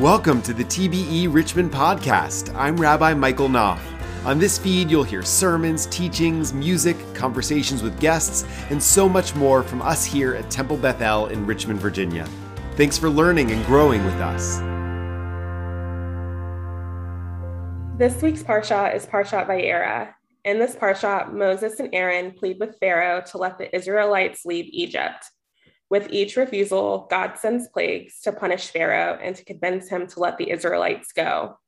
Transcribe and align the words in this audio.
Welcome 0.00 0.40
to 0.42 0.54
the 0.54 0.64
TBE 0.64 1.26
Richmond 1.30 1.70
podcast. 1.70 2.54
I'm 2.56 2.74
Rabbi 2.74 3.12
Michael 3.12 3.50
Knopf. 3.50 3.82
On 4.24 4.38
this 4.38 4.56
feed, 4.56 4.90
you'll 4.90 5.02
hear 5.02 5.22
sermons, 5.22 5.84
teachings, 5.84 6.54
music, 6.54 6.96
conversations 7.12 7.82
with 7.82 8.00
guests, 8.00 8.46
and 8.70 8.82
so 8.82 9.10
much 9.10 9.34
more 9.34 9.62
from 9.62 9.82
us 9.82 10.02
here 10.06 10.34
at 10.34 10.50
Temple 10.50 10.78
Beth 10.78 11.02
El 11.02 11.26
in 11.26 11.44
Richmond, 11.44 11.80
Virginia. 11.80 12.26
Thanks 12.76 12.96
for 12.96 13.10
learning 13.10 13.50
and 13.50 13.62
growing 13.66 14.02
with 14.06 14.14
us. 14.14 14.60
This 17.98 18.22
week's 18.22 18.42
Parsha 18.42 18.96
is 18.96 19.04
Parshat 19.04 19.48
Va'era. 19.48 20.14
In 20.46 20.58
this 20.58 20.76
Parsha, 20.76 21.30
Moses 21.30 21.78
and 21.78 21.90
Aaron 21.94 22.32
plead 22.32 22.56
with 22.58 22.78
Pharaoh 22.80 23.22
to 23.32 23.36
let 23.36 23.58
the 23.58 23.76
Israelites 23.76 24.46
leave 24.46 24.64
Egypt. 24.70 25.30
With 25.90 26.10
each 26.10 26.36
refusal, 26.36 27.08
God 27.10 27.36
sends 27.36 27.68
plagues 27.68 28.20
to 28.20 28.32
punish 28.32 28.68
Pharaoh 28.68 29.18
and 29.20 29.34
to 29.34 29.44
convince 29.44 29.88
him 29.88 30.06
to 30.06 30.20
let 30.20 30.38
the 30.38 30.50
Israelites 30.50 31.10
go. 31.12 31.58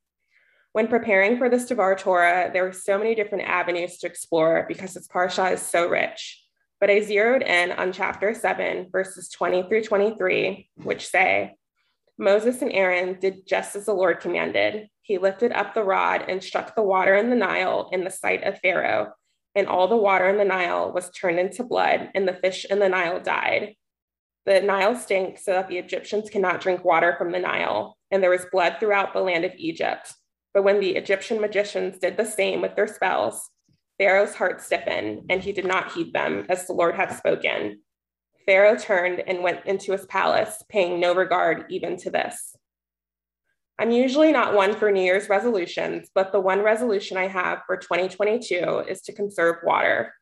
When 0.73 0.87
preparing 0.87 1.39
for 1.39 1.51
this 1.51 1.67
Devar 1.67 1.97
Torah, 1.97 2.49
there 2.53 2.63
were 2.63 2.73
so 2.73 2.97
many 2.97 3.16
different 3.16 3.49
avenues 3.49 3.99
to 3.99 4.07
explore 4.07 4.65
because 4.69 4.95
this 4.95 5.09
parsha 5.09 5.53
is 5.53 5.61
so 5.61 5.89
rich. 5.89 6.41
But 6.80 6.89
I 6.89 7.01
zeroed 7.01 7.43
in 7.43 7.73
on 7.73 7.93
chapter 7.93 8.33
7, 8.33 8.91
verses 8.93 9.29
20 9.29 9.65
through 9.65 9.83
23, 9.83 10.71
which 10.77 11.09
say, 11.09 11.57
Moses 12.16 12.63
and 12.63 12.73
Aaron 12.73 13.19
did 13.19 13.47
just 13.47 13.75
as 13.75 13.87
the 13.87 13.93
Lord 13.93 14.21
commanded. 14.21 14.89
He 15.02 15.19
lifted 15.19 15.51
up 15.51 15.75
the 15.75 15.83
rod 15.83 16.27
and 16.29 16.43
struck 16.43 16.77
the 16.77 16.83
water 16.83 17.16
in 17.16 17.29
the 17.29 17.37
Nile 17.37 17.89
in 17.93 18.05
the 18.05 18.11
sight 18.11 18.45
of 18.45 18.61
Pharaoh, 18.61 19.13
and 19.57 19.66
all 19.66 19.89
the 19.89 19.97
water 19.97 20.29
in 20.29 20.39
the 20.39 20.45
Nile 20.45 20.93
was 20.93 21.11
turned 21.11 21.41
into 21.41 21.65
blood, 21.65 22.11
and 22.15 22.27
the 22.27 22.35
fish 22.35 22.65
in 22.71 22.79
the 22.79 22.89
Nile 22.89 23.21
died. 23.21 23.75
The 24.45 24.60
Nile 24.60 24.96
stank 24.96 25.38
so 25.38 25.52
that 25.52 25.68
the 25.68 25.79
Egyptians 25.79 26.29
cannot 26.29 26.60
drink 26.60 26.85
water 26.85 27.15
from 27.16 27.30
the 27.30 27.38
Nile, 27.38 27.96
and 28.10 28.23
there 28.23 28.30
was 28.30 28.46
blood 28.51 28.76
throughout 28.80 29.12
the 29.12 29.21
land 29.21 29.45
of 29.45 29.52
Egypt. 29.57 30.12
But 30.52 30.65
when 30.65 30.80
the 30.80 30.96
Egyptian 30.96 31.40
magicians 31.40 31.99
did 31.99 32.16
the 32.16 32.24
same 32.24 32.60
with 32.60 32.74
their 32.74 32.88
spells, 32.88 33.51
Pharaoh's 33.99 34.34
heart 34.34 34.60
stiffened, 34.60 35.26
and 35.30 35.43
he 35.43 35.52
did 35.52 35.65
not 35.65 35.93
heed 35.93 36.12
them 36.12 36.46
as 36.49 36.66
the 36.66 36.73
Lord 36.73 36.96
had 36.96 37.12
spoken. 37.12 37.82
Pharaoh 38.45 38.76
turned 38.76 39.21
and 39.21 39.43
went 39.43 39.65
into 39.66 39.93
his 39.93 40.07
palace, 40.07 40.62
paying 40.68 40.99
no 40.99 41.15
regard 41.15 41.66
even 41.71 41.96
to 41.99 42.10
this. 42.10 42.56
I'm 43.79 43.93
usually 43.93 44.32
not 44.32 44.54
one 44.54 44.74
for 44.74 44.90
New 44.90 45.02
Year's 45.02 45.29
resolutions, 45.29 46.10
but 46.15 46.32
the 46.32 46.40
one 46.40 46.62
resolution 46.62 47.16
I 47.16 47.29
have 47.29 47.62
for 47.66 47.77
2022 47.77 48.84
is 48.88 49.02
to 49.02 49.12
conserve 49.12 49.56
water. 49.65 50.12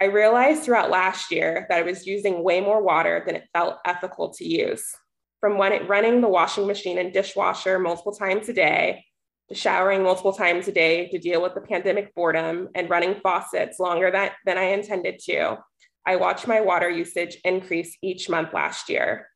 I 0.00 0.06
realized 0.06 0.62
throughout 0.62 0.90
last 0.90 1.30
year 1.30 1.66
that 1.68 1.78
I 1.78 1.82
was 1.82 2.06
using 2.06 2.42
way 2.42 2.60
more 2.60 2.82
water 2.82 3.22
than 3.24 3.36
it 3.36 3.48
felt 3.52 3.78
ethical 3.84 4.30
to 4.34 4.44
use. 4.46 4.84
From 5.40 5.60
it, 5.72 5.88
running 5.88 6.20
the 6.20 6.28
washing 6.28 6.66
machine 6.66 6.98
and 6.98 7.12
dishwasher 7.12 7.78
multiple 7.78 8.14
times 8.14 8.48
a 8.48 8.52
day 8.52 9.04
to 9.48 9.54
showering 9.54 10.02
multiple 10.02 10.32
times 10.32 10.68
a 10.68 10.72
day 10.72 11.08
to 11.08 11.18
deal 11.18 11.42
with 11.42 11.54
the 11.54 11.60
pandemic 11.60 12.14
boredom 12.14 12.68
and 12.74 12.88
running 12.88 13.20
faucets 13.22 13.78
longer 13.78 14.10
than 14.10 14.58
I 14.58 14.64
intended 14.64 15.18
to, 15.26 15.58
I 16.06 16.16
watched 16.16 16.46
my 16.46 16.60
water 16.60 16.90
usage 16.90 17.38
increase 17.44 17.96
each 18.02 18.28
month 18.28 18.52
last 18.52 18.88
year. 18.88 19.28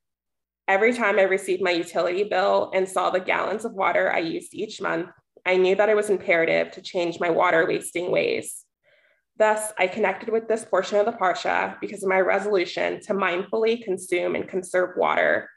Every 0.67 0.93
time 0.93 1.19
I 1.19 1.23
received 1.23 1.63
my 1.63 1.71
utility 1.71 2.25
bill 2.25 2.71
and 2.75 2.89
saw 2.89 3.11
the 3.11 3.21
gallons 3.21 3.65
of 3.65 3.73
water 3.73 4.13
I 4.13 4.19
used 4.19 4.55
each 4.55 4.81
month, 4.81 5.09
I 5.47 5.57
knew 5.57 5.75
that 5.77 5.89
it 5.89 5.97
was 5.97 6.11
imperative 6.11 6.73
to 6.73 6.83
change 6.83 7.21
my 7.21 7.31
water 7.31 7.67
wasting 7.67 8.11
ways. 8.11 8.65
Thus, 9.39 9.73
I 9.79 9.87
connected 9.87 10.31
with 10.31 10.49
this 10.49 10.65
portion 10.65 10.99
of 10.99 11.07
the 11.07 11.13
Parsha 11.13 11.81
because 11.81 12.03
of 12.03 12.09
my 12.09 12.21
resolution 12.21 13.01
to 13.03 13.15
mindfully 13.15 13.83
consume 13.83 14.35
and 14.35 14.49
conserve 14.49 14.97
water 14.97 15.49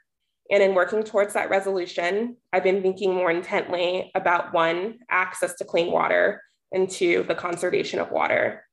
and 0.52 0.62
in 0.62 0.74
working 0.74 1.02
towards 1.02 1.32
that 1.32 1.48
resolution, 1.48 2.36
I've 2.52 2.62
been 2.62 2.82
thinking 2.82 3.14
more 3.14 3.30
intently 3.30 4.10
about 4.14 4.52
one, 4.52 4.98
access 5.10 5.54
to 5.54 5.64
clean 5.64 5.90
water, 5.90 6.42
and 6.72 6.90
two, 6.90 7.24
the 7.26 7.34
conservation 7.34 7.98
of 7.98 8.10
water. 8.10 8.64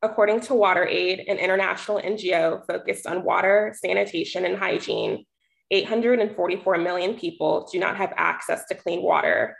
According 0.00 0.40
to 0.42 0.54
WaterAid, 0.54 1.28
an 1.28 1.38
international 1.38 2.00
NGO 2.00 2.64
focused 2.66 3.06
on 3.06 3.24
water, 3.24 3.74
sanitation, 3.76 4.44
and 4.44 4.56
hygiene, 4.56 5.26
844 5.72 6.78
million 6.78 7.14
people 7.14 7.68
do 7.70 7.80
not 7.80 7.96
have 7.96 8.12
access 8.16 8.64
to 8.66 8.74
clean 8.76 9.02
water. 9.02 9.56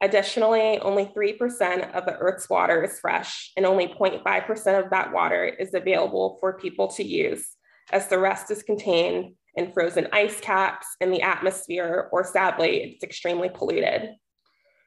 Additionally, 0.00 0.78
only 0.80 1.06
3% 1.06 1.94
of 1.94 2.04
the 2.04 2.16
Earth's 2.16 2.50
water 2.50 2.82
is 2.82 2.98
fresh, 3.00 3.52
and 3.56 3.64
only 3.64 3.88
0.5% 3.88 4.84
of 4.84 4.90
that 4.90 5.12
water 5.12 5.44
is 5.44 5.72
available 5.72 6.36
for 6.40 6.58
people 6.58 6.88
to 6.88 7.04
use, 7.04 7.56
as 7.92 8.08
the 8.08 8.18
rest 8.18 8.50
is 8.50 8.62
contained 8.62 9.34
in 9.54 9.72
frozen 9.72 10.08
ice 10.12 10.40
caps 10.40 10.86
in 11.00 11.10
the 11.10 11.22
atmosphere, 11.22 12.08
or 12.12 12.24
sadly, 12.24 12.94
it's 12.94 13.04
extremely 13.04 13.48
polluted. 13.48 14.10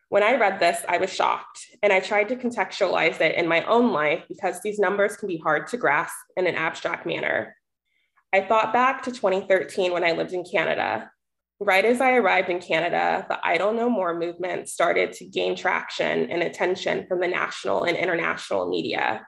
When 0.09 0.23
I 0.23 0.35
read 0.35 0.59
this, 0.59 0.83
I 0.87 0.97
was 0.97 1.11
shocked, 1.11 1.59
and 1.83 1.91
I 1.91 1.99
tried 1.99 2.29
to 2.29 2.35
contextualize 2.35 3.19
it 3.19 3.35
in 3.35 3.47
my 3.47 3.63
own 3.63 3.91
life 3.91 4.23
because 4.29 4.61
these 4.61 4.79
numbers 4.79 5.17
can 5.17 5.27
be 5.27 5.37
hard 5.37 5.67
to 5.67 5.77
grasp 5.77 6.15
in 6.35 6.47
an 6.47 6.55
abstract 6.55 7.05
manner. 7.05 7.55
I 8.33 8.41
thought 8.41 8.73
back 8.73 9.03
to 9.03 9.11
2013 9.11 9.91
when 9.91 10.03
I 10.03 10.11
lived 10.11 10.33
in 10.33 10.43
Canada. 10.43 11.11
Right 11.59 11.85
as 11.85 12.01
I 12.01 12.13
arrived 12.13 12.49
in 12.49 12.59
Canada, 12.59 13.25
the 13.27 13.39
Idle 13.43 13.73
No 13.73 13.89
More 13.89 14.17
movement 14.17 14.69
started 14.69 15.11
to 15.13 15.25
gain 15.25 15.55
traction 15.55 16.29
and 16.29 16.43
attention 16.43 17.07
from 17.07 17.19
the 17.19 17.27
national 17.27 17.85
and 17.85 17.97
international 17.97 18.69
media 18.69 19.25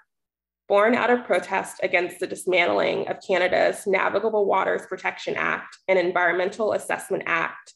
born 0.69 0.93
out 0.93 1.09
of 1.09 1.25
protest 1.25 1.79
against 1.81 2.19
the 2.19 2.27
dismantling 2.27 3.07
of 3.07 3.17
Canada's 3.27 3.87
Navigable 3.87 4.45
Waters 4.45 4.83
Protection 4.87 5.33
Act 5.35 5.75
and 5.87 5.97
Environmental 5.97 6.73
Assessment 6.73 7.23
Act. 7.25 7.73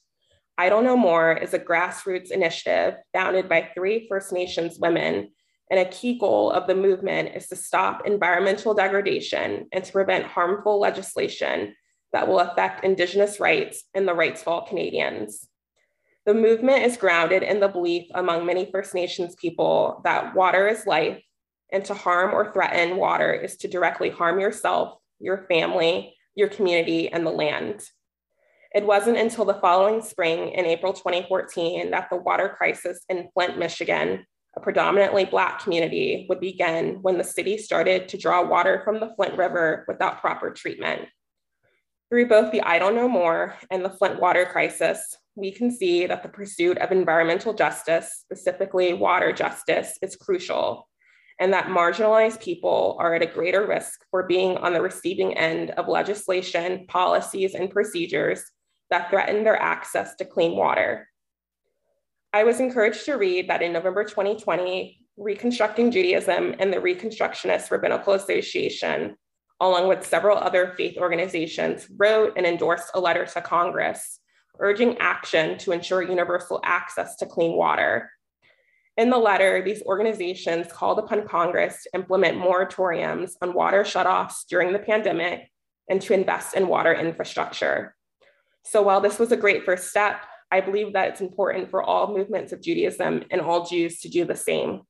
Idle 0.59 0.83
No 0.83 0.95
More 0.95 1.33
is 1.33 1.55
a 1.55 1.59
grassroots 1.59 2.29
initiative 2.29 2.93
founded 3.11 3.49
by 3.49 3.71
three 3.73 4.05
First 4.07 4.31
Nations 4.31 4.77
women, 4.79 5.31
and 5.71 5.79
a 5.79 5.89
key 5.89 6.19
goal 6.19 6.51
of 6.51 6.67
the 6.67 6.75
movement 6.75 7.35
is 7.35 7.47
to 7.47 7.55
stop 7.55 8.05
environmental 8.05 8.75
degradation 8.75 9.65
and 9.73 9.83
to 9.83 9.91
prevent 9.91 10.25
harmful 10.25 10.79
legislation 10.79 11.73
that 12.13 12.27
will 12.27 12.39
affect 12.39 12.85
Indigenous 12.85 13.39
rights 13.39 13.83
and 13.93 14.07
the 14.07 14.13
rights 14.13 14.41
of 14.41 14.47
all 14.47 14.65
Canadians. 14.65 15.49
The 16.25 16.33
movement 16.33 16.85
is 16.85 16.95
grounded 16.95 17.43
in 17.43 17.59
the 17.59 17.67
belief 17.67 18.07
among 18.13 18.45
many 18.45 18.69
First 18.71 18.95
Nations 18.95 19.35
people 19.35 20.01
that 20.05 20.33
water 20.35 20.67
is 20.67 20.87
life 20.87 21.21
and 21.71 21.83
to 21.85 21.93
harm 21.93 22.33
or 22.33 22.53
threaten 22.53 22.97
water 22.97 23.33
is 23.33 23.57
to 23.57 23.67
directly 23.67 24.09
harm 24.09 24.39
yourself, 24.39 24.99
your 25.19 25.45
family, 25.49 26.15
your 26.35 26.47
community, 26.47 27.11
and 27.11 27.25
the 27.25 27.31
land. 27.31 27.83
It 28.73 28.85
wasn't 28.85 29.17
until 29.17 29.45
the 29.45 29.55
following 29.55 30.01
spring 30.01 30.49
in 30.49 30.65
April 30.65 30.93
2014 30.93 31.91
that 31.91 32.09
the 32.09 32.17
water 32.17 32.49
crisis 32.57 33.01
in 33.09 33.27
Flint, 33.33 33.57
Michigan, 33.57 34.25
a 34.55 34.59
predominantly 34.61 35.25
Black 35.25 35.61
community, 35.61 36.25
would 36.29 36.39
begin 36.39 36.99
when 37.01 37.17
the 37.17 37.23
city 37.23 37.57
started 37.57 38.07
to 38.09 38.17
draw 38.17 38.43
water 38.43 38.81
from 38.85 38.99
the 38.99 39.13
Flint 39.15 39.37
River 39.37 39.83
without 39.87 40.21
proper 40.21 40.51
treatment. 40.51 41.07
Through 42.09 42.27
both 42.27 42.51
the 42.51 42.61
Idle 42.61 42.93
No 42.93 43.07
More 43.07 43.55
and 43.71 43.83
the 43.83 43.89
Flint 43.89 44.19
water 44.19 44.45
crisis, 44.45 45.17
we 45.35 45.51
can 45.51 45.71
see 45.71 46.05
that 46.05 46.21
the 46.21 46.29
pursuit 46.29 46.77
of 46.77 46.91
environmental 46.91 47.53
justice, 47.53 48.23
specifically 48.23 48.93
water 48.93 49.31
justice, 49.31 49.97
is 50.01 50.15
crucial 50.15 50.87
and 51.39 51.53
that 51.53 51.67
marginalized 51.67 52.41
people 52.41 52.95
are 52.99 53.15
at 53.15 53.21
a 53.21 53.27
greater 53.27 53.65
risk 53.65 54.05
for 54.11 54.23
being 54.23 54.57
on 54.57 54.73
the 54.73 54.81
receiving 54.81 55.37
end 55.37 55.71
of 55.71 55.87
legislation, 55.87 56.85
policies, 56.87 57.55
and 57.55 57.71
procedures 57.71 58.43
that 58.89 59.09
threaten 59.09 59.43
their 59.43 59.59
access 59.59 60.15
to 60.15 60.25
clean 60.25 60.55
water. 60.55 61.09
I 62.31 62.43
was 62.43 62.59
encouraged 62.59 63.05
to 63.05 63.15
read 63.15 63.49
that 63.49 63.61
in 63.61 63.73
November 63.73 64.03
2020, 64.03 64.99
Reconstructing 65.17 65.91
Judaism 65.91 66.55
and 66.59 66.73
the 66.73 66.77
Reconstructionist 66.77 67.69
Rabbinical 67.69 68.13
Association, 68.13 69.15
along 69.67 69.87
with 69.87 70.05
several 70.05 70.37
other 70.37 70.73
faith 70.77 70.97
organizations, 70.97 71.87
wrote 71.97 72.33
and 72.35 72.45
endorsed 72.45 72.91
a 72.93 72.99
letter 72.99 73.25
to 73.25 73.41
Congress 73.41 74.19
urging 74.59 74.95
action 74.99 75.57
to 75.57 75.71
ensure 75.71 76.03
universal 76.03 76.59
access 76.63 77.15
to 77.15 77.25
clean 77.25 77.57
water 77.57 78.11
in 78.95 79.09
the 79.09 79.17
letter, 79.17 79.63
these 79.63 79.81
organizations 79.83 80.71
called 80.71 80.99
upon 80.99 81.27
Congress 81.27 81.83
to 81.83 81.89
implement 81.95 82.37
moratoriums 82.37 83.31
on 83.41 83.53
water 83.53 83.83
shutoffs 83.83 84.45
during 84.47 84.71
the 84.71 84.79
pandemic 84.79 85.49
and 85.89 85.99
to 86.03 86.13
invest 86.13 86.55
in 86.55 86.67
water 86.67 86.93
infrastructure. 86.93 87.95
So 88.63 88.83
while 88.83 89.01
this 89.01 89.17
was 89.17 89.31
a 89.31 89.37
great 89.37 89.65
first 89.65 89.89
step, 89.89 90.23
I 90.51 90.61
believe 90.61 90.93
that 90.93 91.09
it's 91.09 91.21
important 91.21 91.71
for 91.71 91.81
all 91.81 92.15
movements 92.15 92.51
of 92.51 92.61
Judaism 92.61 93.23
and 93.31 93.41
all 93.41 93.65
Jews 93.65 93.99
to 94.01 94.09
do 94.09 94.25
the 94.25 94.35
same. 94.35 94.81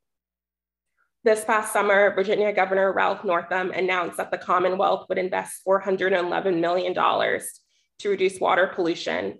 This 1.25 1.45
past 1.45 1.71
summer, 1.71 2.13
Virginia 2.13 2.51
Governor 2.51 2.91
Ralph 2.91 3.23
Northam 3.23 3.71
announced 3.71 4.17
that 4.17 4.29
the 4.29 4.37
Commonwealth 4.37 5.05
would 5.07 5.17
invest 5.17 5.61
$411 5.65 6.59
million 6.59 6.93
to 6.93 8.09
reduce 8.09 8.41
water 8.41 8.69
pollution 8.75 9.39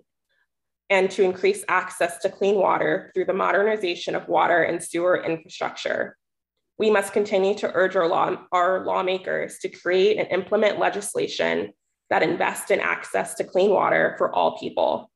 and 0.88 1.10
to 1.10 1.22
increase 1.22 1.62
access 1.68 2.16
to 2.20 2.30
clean 2.30 2.54
water 2.54 3.10
through 3.12 3.26
the 3.26 3.34
modernization 3.34 4.14
of 4.14 4.28
water 4.28 4.62
and 4.62 4.82
sewer 4.82 5.22
infrastructure. 5.22 6.16
We 6.78 6.90
must 6.90 7.12
continue 7.12 7.54
to 7.56 7.70
urge 7.74 7.96
our, 7.96 8.08
law, 8.08 8.34
our 8.50 8.86
lawmakers 8.86 9.58
to 9.58 9.68
create 9.68 10.16
and 10.16 10.28
implement 10.30 10.78
legislation 10.78 11.74
that 12.08 12.22
invests 12.22 12.70
in 12.70 12.80
access 12.80 13.34
to 13.34 13.44
clean 13.44 13.70
water 13.70 14.14
for 14.16 14.34
all 14.34 14.56
people. 14.56 15.10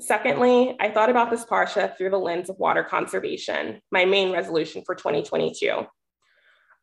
Secondly, 0.00 0.76
I 0.80 0.90
thought 0.90 1.10
about 1.10 1.30
this 1.30 1.44
Parsha 1.44 1.96
through 1.96 2.10
the 2.10 2.18
lens 2.18 2.50
of 2.50 2.58
water 2.58 2.82
conservation, 2.82 3.80
my 3.92 4.04
main 4.04 4.32
resolution 4.32 4.82
for 4.84 4.94
2022. 4.94 5.86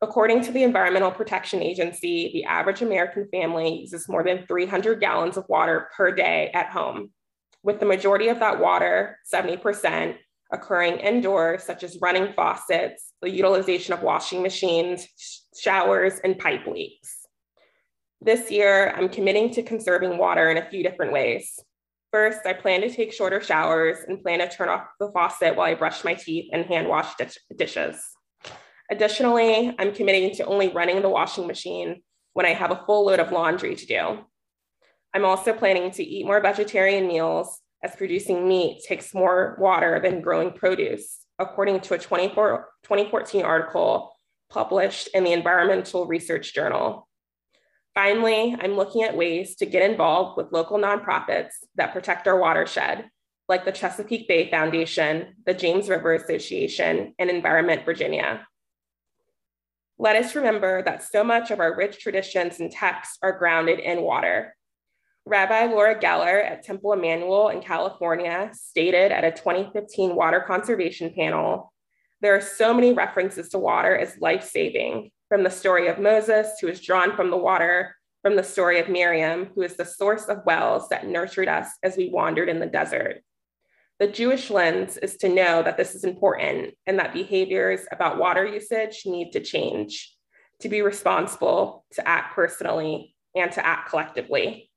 According 0.00 0.42
to 0.44 0.52
the 0.52 0.62
Environmental 0.62 1.12
Protection 1.12 1.62
Agency, 1.62 2.30
the 2.32 2.44
average 2.44 2.82
American 2.82 3.28
family 3.30 3.80
uses 3.80 4.08
more 4.08 4.24
than 4.24 4.46
300 4.46 4.98
gallons 4.98 5.36
of 5.36 5.44
water 5.48 5.88
per 5.96 6.10
day 6.10 6.50
at 6.54 6.70
home, 6.70 7.10
with 7.62 7.78
the 7.78 7.86
majority 7.86 8.28
of 8.28 8.40
that 8.40 8.58
water, 8.58 9.18
70%, 9.32 10.16
occurring 10.52 10.96
indoors, 10.98 11.62
such 11.62 11.82
as 11.82 11.98
running 12.00 12.32
faucets, 12.32 13.12
the 13.22 13.30
utilization 13.30 13.94
of 13.94 14.02
washing 14.02 14.42
machines, 14.42 15.06
showers, 15.58 16.14
and 16.24 16.38
pipe 16.38 16.66
leaks. 16.66 17.26
This 18.20 18.50
year, 18.50 18.92
I'm 18.96 19.08
committing 19.08 19.50
to 19.52 19.62
conserving 19.62 20.18
water 20.18 20.50
in 20.50 20.56
a 20.56 20.68
few 20.68 20.82
different 20.82 21.12
ways. 21.12 21.58
First, 22.12 22.40
I 22.44 22.52
plan 22.52 22.82
to 22.82 22.90
take 22.90 23.10
shorter 23.10 23.40
showers 23.40 23.98
and 24.06 24.22
plan 24.22 24.40
to 24.40 24.48
turn 24.48 24.68
off 24.68 24.86
the 25.00 25.10
faucet 25.12 25.56
while 25.56 25.70
I 25.70 25.74
brush 25.74 26.04
my 26.04 26.12
teeth 26.12 26.50
and 26.52 26.66
hand 26.66 26.86
wash 26.86 27.14
dish- 27.14 27.38
dishes. 27.56 28.04
Additionally, 28.90 29.74
I'm 29.78 29.94
committing 29.94 30.34
to 30.36 30.44
only 30.44 30.68
running 30.68 31.00
the 31.00 31.08
washing 31.08 31.46
machine 31.46 32.02
when 32.34 32.44
I 32.44 32.50
have 32.50 32.70
a 32.70 32.82
full 32.84 33.06
load 33.06 33.18
of 33.18 33.32
laundry 33.32 33.74
to 33.74 33.86
do. 33.86 34.18
I'm 35.14 35.24
also 35.24 35.54
planning 35.54 35.90
to 35.92 36.04
eat 36.04 36.26
more 36.26 36.40
vegetarian 36.40 37.06
meals 37.06 37.58
as 37.82 37.96
producing 37.96 38.46
meat 38.46 38.82
takes 38.86 39.14
more 39.14 39.56
water 39.58 39.98
than 39.98 40.20
growing 40.20 40.52
produce, 40.52 41.20
according 41.38 41.80
to 41.80 41.94
a 41.94 41.98
2014 41.98 43.42
article 43.42 44.12
published 44.50 45.08
in 45.14 45.24
the 45.24 45.32
Environmental 45.32 46.06
Research 46.06 46.52
Journal. 46.52 47.08
Finally, 47.94 48.56
I'm 48.58 48.74
looking 48.74 49.02
at 49.02 49.16
ways 49.16 49.56
to 49.56 49.66
get 49.66 49.88
involved 49.88 50.38
with 50.38 50.52
local 50.52 50.78
nonprofits 50.78 51.50
that 51.74 51.92
protect 51.92 52.26
our 52.26 52.38
watershed, 52.38 53.10
like 53.48 53.66
the 53.66 53.72
Chesapeake 53.72 54.26
Bay 54.26 54.50
Foundation, 54.50 55.34
the 55.44 55.52
James 55.52 55.90
River 55.90 56.14
Association, 56.14 57.14
and 57.18 57.28
Environment 57.28 57.84
Virginia. 57.84 58.46
Let 59.98 60.16
us 60.16 60.34
remember 60.34 60.82
that 60.84 61.02
so 61.02 61.22
much 61.22 61.50
of 61.50 61.60
our 61.60 61.76
rich 61.76 61.98
traditions 61.98 62.60
and 62.60 62.70
texts 62.70 63.18
are 63.22 63.38
grounded 63.38 63.78
in 63.78 64.00
water. 64.00 64.56
Rabbi 65.26 65.66
Laura 65.66 65.94
Geller 66.00 66.42
at 66.42 66.64
Temple 66.64 66.94
Emanuel 66.94 67.50
in 67.50 67.60
California 67.60 68.50
stated 68.54 69.12
at 69.12 69.22
a 69.22 69.30
2015 69.30 70.16
water 70.16 70.42
conservation 70.44 71.12
panel 71.14 71.71
there 72.22 72.36
are 72.36 72.40
so 72.40 72.72
many 72.72 72.92
references 72.92 73.48
to 73.48 73.58
water 73.58 73.98
as 73.98 74.20
life 74.20 74.48
saving, 74.48 75.10
from 75.28 75.42
the 75.42 75.50
story 75.50 75.88
of 75.88 75.98
Moses, 75.98 76.48
who 76.60 76.68
is 76.68 76.80
drawn 76.80 77.16
from 77.16 77.30
the 77.30 77.36
water, 77.36 77.96
from 78.22 78.36
the 78.36 78.44
story 78.44 78.78
of 78.78 78.88
Miriam, 78.88 79.50
who 79.54 79.62
is 79.62 79.74
the 79.74 79.84
source 79.84 80.26
of 80.26 80.46
wells 80.46 80.88
that 80.90 81.08
nurtured 81.08 81.48
us 81.48 81.66
as 81.82 81.96
we 81.96 82.10
wandered 82.10 82.48
in 82.48 82.60
the 82.60 82.66
desert. 82.66 83.22
The 83.98 84.06
Jewish 84.06 84.50
lens 84.50 84.96
is 84.96 85.16
to 85.16 85.28
know 85.28 85.64
that 85.64 85.76
this 85.76 85.96
is 85.96 86.04
important 86.04 86.74
and 86.86 86.98
that 87.00 87.12
behaviors 87.12 87.80
about 87.90 88.18
water 88.18 88.46
usage 88.46 89.02
need 89.04 89.32
to 89.32 89.40
change, 89.40 90.14
to 90.60 90.68
be 90.68 90.80
responsible, 90.80 91.84
to 91.94 92.06
act 92.06 92.36
personally, 92.36 93.16
and 93.34 93.50
to 93.50 93.66
act 93.66 93.90
collectively. 93.90 94.70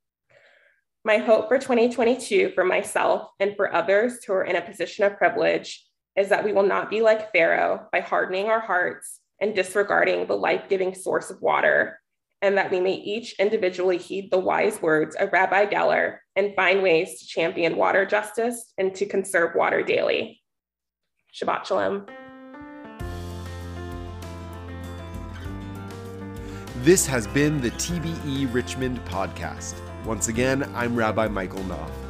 My 1.04 1.18
hope 1.18 1.48
for 1.48 1.60
2022 1.60 2.54
for 2.56 2.64
myself 2.64 3.30
and 3.40 3.56
for 3.56 3.72
others 3.72 4.24
who 4.24 4.34
are 4.34 4.46
in 4.46 4.56
a 4.56 4.62
position 4.62 5.06
of 5.06 5.18
privilege 5.18 5.86
is 6.16 6.30
that 6.30 6.44
we 6.44 6.54
will 6.54 6.64
not 6.64 6.90
be 6.90 7.02
like 7.02 7.32
Pharaoh 7.32 7.88
by 7.92 8.00
hardening 8.00 8.48
our 8.48 8.60
hearts 8.60 9.20
and 9.42 9.56
disregarding 9.56 10.28
the 10.28 10.36
life 10.36 10.64
giving 10.70 10.96
source 10.96 11.30
of 11.30 11.42
water, 11.42 12.00
and 12.42 12.58
that 12.58 12.72
we 12.72 12.80
may 12.80 12.94
each 12.94 13.38
individually 13.40 13.98
heed 13.98 14.32
the 14.32 14.40
wise 14.40 14.82
words 14.82 15.16
of 15.16 15.34
Rabbi 15.34 15.66
Geller 15.66 16.18
and 16.36 16.56
find 16.56 16.82
ways 16.82 17.20
to 17.20 17.28
champion 17.28 17.76
water 17.76 18.06
justice 18.06 18.74
and 18.78 18.96
to 18.96 19.06
conserve 19.06 19.56
water 19.56 19.84
daily. 19.84 20.42
Shabbat 21.34 21.66
Shalom. 21.66 22.06
This 26.84 27.06
has 27.08 27.26
been 27.28 27.60
the 27.62 27.72
TBE 27.72 28.54
Richmond 28.54 29.04
podcast. 29.06 29.74
Once 30.06 30.28
again, 30.28 30.72
I'm 30.76 30.96
Rabbi 30.96 31.28
Michael 31.28 31.64
Knopf. 31.64 32.05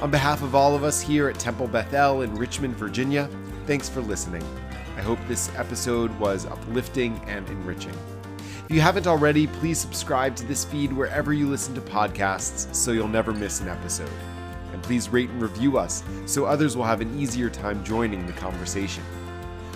On 0.00 0.12
behalf 0.12 0.42
of 0.42 0.54
all 0.54 0.76
of 0.76 0.84
us 0.84 1.00
here 1.00 1.28
at 1.28 1.40
Temple 1.40 1.66
Beth 1.66 1.92
El 1.92 2.22
in 2.22 2.32
Richmond, 2.36 2.76
Virginia, 2.76 3.28
thanks 3.66 3.88
for 3.88 4.00
listening. 4.00 4.44
I 4.96 5.00
hope 5.00 5.18
this 5.26 5.52
episode 5.56 6.16
was 6.20 6.46
uplifting 6.46 7.20
and 7.26 7.48
enriching. 7.48 7.94
If 8.38 8.70
you 8.70 8.80
haven't 8.80 9.08
already, 9.08 9.48
please 9.48 9.76
subscribe 9.76 10.36
to 10.36 10.46
this 10.46 10.64
feed 10.64 10.92
wherever 10.92 11.32
you 11.32 11.48
listen 11.48 11.74
to 11.74 11.80
podcasts 11.80 12.72
so 12.72 12.92
you'll 12.92 13.08
never 13.08 13.32
miss 13.32 13.60
an 13.60 13.66
episode. 13.66 14.12
And 14.72 14.80
please 14.84 15.08
rate 15.08 15.30
and 15.30 15.42
review 15.42 15.78
us 15.78 16.04
so 16.26 16.44
others 16.44 16.76
will 16.76 16.84
have 16.84 17.00
an 17.00 17.18
easier 17.18 17.50
time 17.50 17.82
joining 17.82 18.24
the 18.24 18.32
conversation. 18.34 19.02